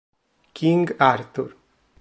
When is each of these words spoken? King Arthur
King 0.55 0.89
Arthur 0.97 1.53